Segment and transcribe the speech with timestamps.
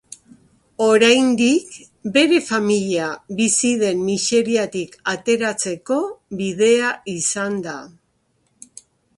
[0.83, 1.75] Oraindik
[2.15, 3.09] bere familia
[3.41, 6.01] bizi den miseriatik ateratzeko
[6.41, 7.79] bidea izan da.